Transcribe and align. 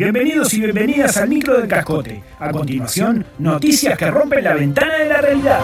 Bienvenidos 0.00 0.54
y 0.54 0.60
bienvenidas 0.62 1.18
al 1.18 1.28
micro 1.28 1.58
del 1.60 1.68
cascote. 1.68 2.22
A 2.38 2.50
continuación, 2.50 3.26
noticias 3.38 3.98
que 3.98 4.10
rompen 4.10 4.42
la 4.42 4.54
ventana 4.54 4.94
de 4.94 5.04
la 5.04 5.20
realidad. 5.20 5.60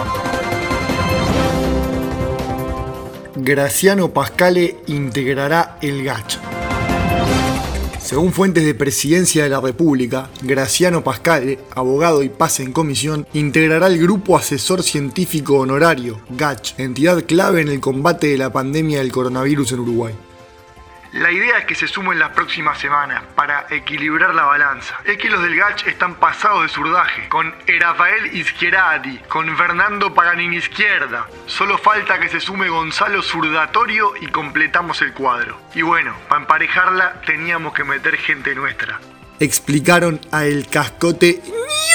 Graciano 3.35 4.13
Pascale 4.13 4.75
integrará 4.85 5.79
el 5.81 6.03
GACH. 6.03 6.37
Según 7.99 8.31
fuentes 8.31 8.63
de 8.63 8.75
Presidencia 8.75 9.41
de 9.41 9.49
la 9.49 9.59
República, 9.59 10.29
Graciano 10.43 11.03
Pascale, 11.03 11.57
abogado 11.73 12.21
y 12.21 12.29
pase 12.29 12.61
en 12.61 12.73
comisión, 12.73 13.25
integrará 13.33 13.87
el 13.87 13.97
Grupo 13.97 14.37
Asesor 14.37 14.83
Científico 14.83 15.57
Honorario, 15.57 16.21
GACH, 16.29 16.75
entidad 16.77 17.23
clave 17.25 17.61
en 17.61 17.69
el 17.69 17.79
combate 17.79 18.27
de 18.27 18.37
la 18.37 18.51
pandemia 18.51 18.99
del 18.99 19.11
coronavirus 19.11 19.71
en 19.71 19.79
Uruguay. 19.79 20.13
La 21.13 21.31
idea 21.31 21.59
es 21.59 21.65
que 21.65 21.75
se 21.75 21.87
sumen 21.87 22.19
las 22.19 22.31
próximas 22.31 22.77
semanas 22.77 23.23
para 23.35 23.65
equilibrar 23.69 24.35
la 24.35 24.43
balanza. 24.43 24.99
Es 25.05 25.17
que 25.17 25.29
los 25.29 25.41
del 25.41 25.55
Gach 25.55 25.87
están 25.87 26.15
pasados 26.15 26.63
de 26.63 26.69
surdaje, 26.69 27.27
con 27.29 27.53
Erafael 27.65 28.35
Izquierati, 28.35 29.19
con 29.29 29.55
Fernando 29.57 30.13
Paganini 30.13 30.57
Izquierda. 30.57 31.27
Solo 31.45 31.77
falta 31.77 32.19
que 32.19 32.29
se 32.29 32.39
sume 32.39 32.69
Gonzalo 32.69 33.21
Zurdatorio 33.21 34.13
y 34.19 34.27
completamos 34.27 35.01
el 35.01 35.13
cuadro. 35.13 35.59
Y 35.73 35.81
bueno, 35.81 36.15
para 36.27 36.41
emparejarla 36.41 37.21
teníamos 37.21 37.73
que 37.73 37.83
meter 37.83 38.17
gente 38.17 38.53
nuestra 38.53 38.99
explicaron 39.39 40.19
a 40.31 40.45
El 40.45 40.67
Cascote 40.67 41.41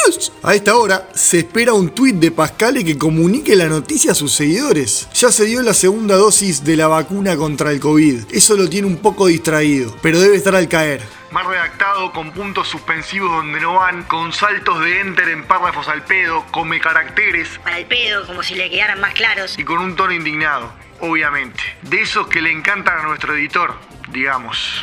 News. 0.07 0.33
A 0.43 0.55
esta 0.55 0.77
hora 0.77 1.09
se 1.15 1.41
espera 1.41 1.73
un 1.73 1.91
tuit 1.91 2.17
de 2.17 2.31
Pascale 2.31 2.85
que 2.85 2.99
comunique 2.99 3.57
la 3.57 3.67
noticia 3.67 4.13
a 4.13 4.15
sus 4.15 4.33
seguidores. 4.33 5.09
Ya 5.15 5.31
se 5.31 5.45
dio 5.45 5.63
la 5.63 5.75
segunda 5.75 6.17
dosis 6.17 6.65
de 6.65 6.77
la 6.77 6.89
vacuna 6.89 7.37
contra 7.37 7.71
el 7.71 7.81
COVID. 7.81 8.25
Eso 8.31 8.57
lo 8.57 8.69
tiene 8.69 8.87
un 8.87 8.99
poco 8.99 9.27
distraído, 9.27 9.95
pero 10.03 10.21
debe 10.21 10.37
estar 10.37 10.55
al 10.55 10.69
caer 10.69 11.03
más 11.33 11.47
redactado, 11.47 12.13
con 12.13 12.31
puntos 12.33 12.69
suspensivos 12.69 13.31
donde 13.31 13.59
no 13.59 13.75
van, 13.75 14.03
con 14.05 14.33
saltos 14.33 14.85
de 14.85 15.01
enter 15.01 15.31
en 15.31 15.45
párrafos 15.45 15.89
al 15.89 16.05
pedo, 16.05 16.45
come 16.51 16.79
caracteres. 16.79 17.49
Al 17.65 17.87
pedo, 17.87 18.27
como 18.27 18.43
si 18.43 18.55
le 18.55 18.71
quedaran 18.71 19.01
más 19.01 19.15
claros. 19.15 19.59
Y 19.59 19.65
con 19.65 19.79
un 19.79 19.97
tono 19.97 20.13
indignado, 20.13 20.73
obviamente. 21.01 21.61
De 21.83 22.03
esos 22.03 22.27
que 22.29 22.43
le 22.43 22.53
encantan 22.53 22.99
a 22.99 23.03
nuestro 23.05 23.35
editor, 23.35 23.75
digamos. 24.11 24.83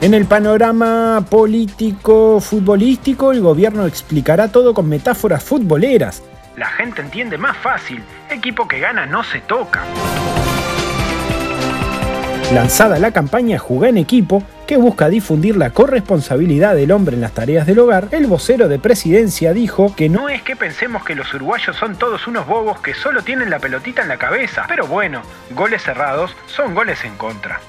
En 0.00 0.14
el 0.14 0.26
panorama 0.26 1.24
político 1.28 2.40
futbolístico, 2.40 3.32
el 3.32 3.40
gobierno 3.40 3.84
explicará 3.84 4.46
todo 4.46 4.72
con 4.72 4.88
metáforas 4.88 5.42
futboleras. 5.42 6.22
La 6.56 6.68
gente 6.68 7.02
entiende 7.02 7.36
más 7.36 7.56
fácil, 7.56 8.00
equipo 8.30 8.68
que 8.68 8.78
gana 8.78 9.06
no 9.06 9.24
se 9.24 9.40
toca. 9.40 9.82
Lanzada 12.54 13.00
la 13.00 13.10
campaña 13.10 13.58
Juega 13.58 13.88
en 13.88 13.98
equipo, 13.98 14.44
que 14.68 14.76
busca 14.76 15.08
difundir 15.08 15.56
la 15.56 15.70
corresponsabilidad 15.70 16.76
del 16.76 16.92
hombre 16.92 17.16
en 17.16 17.20
las 17.20 17.32
tareas 17.32 17.66
del 17.66 17.80
hogar, 17.80 18.06
el 18.12 18.28
vocero 18.28 18.68
de 18.68 18.78
presidencia 18.78 19.52
dijo 19.52 19.96
que 19.96 20.08
no 20.08 20.28
es 20.28 20.42
que 20.42 20.54
pensemos 20.54 21.04
que 21.04 21.16
los 21.16 21.34
uruguayos 21.34 21.76
son 21.76 21.96
todos 21.96 22.28
unos 22.28 22.46
bobos 22.46 22.80
que 22.80 22.94
solo 22.94 23.22
tienen 23.22 23.50
la 23.50 23.58
pelotita 23.58 24.02
en 24.02 24.08
la 24.08 24.16
cabeza, 24.16 24.64
pero 24.68 24.86
bueno, 24.86 25.22
goles 25.56 25.82
cerrados 25.82 26.36
son 26.46 26.74
goles 26.74 27.04
en 27.04 27.16
contra. 27.16 27.60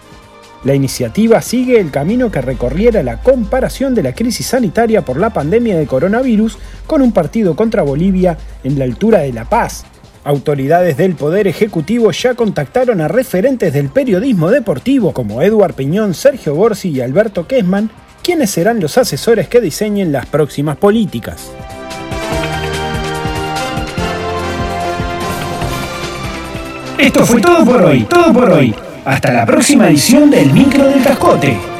La 0.65 0.75
iniciativa 0.75 1.41
sigue 1.41 1.79
el 1.79 1.89
camino 1.89 2.31
que 2.31 2.41
recorriera 2.41 3.01
la 3.01 3.21
comparación 3.21 3.95
de 3.95 4.03
la 4.03 4.13
crisis 4.13 4.47
sanitaria 4.47 5.05
por 5.05 5.17
la 5.17 5.29
pandemia 5.29 5.77
de 5.77 5.87
coronavirus 5.87 6.57
con 6.85 7.01
un 7.01 7.13
partido 7.13 7.55
contra 7.55 7.81
Bolivia 7.81 8.37
en 8.63 8.77
la 8.77 8.83
altura 8.83 9.19
de 9.19 9.31
La 9.31 9.45
Paz. 9.45 9.85
Autoridades 10.25 10.97
del 10.97 11.15
Poder 11.15 11.47
Ejecutivo 11.47 12.11
ya 12.11 12.35
contactaron 12.35 12.99
a 12.99 13.07
referentes 13.07 13.71
del 13.71 13.87
periodismo 13.87 14.51
deportivo 14.51 15.13
como 15.13 15.41
Eduard 15.41 15.75
Piñón, 15.75 16.13
Sergio 16.13 16.55
Borsi 16.55 16.89
y 16.89 16.99
Alberto 16.99 17.47
Kessman, 17.47 17.89
quienes 18.21 18.51
serán 18.51 18.81
los 18.81 18.97
asesores 18.97 19.47
que 19.47 19.61
diseñen 19.61 20.11
las 20.11 20.25
próximas 20.25 20.75
políticas. 20.75 21.51
Esto 26.97 27.25
fue 27.25 27.39
todo 27.39 27.63
por 27.63 27.81
hoy, 27.81 28.03
todo 28.03 28.33
por 28.33 28.49
hoy. 28.49 28.75
Hasta 29.09 29.31
la 29.33 29.43
próxima 29.43 29.87
edición 29.87 30.29
del 30.29 30.53
Micro 30.53 30.87
del 30.87 31.01
Cascote. 31.01 31.78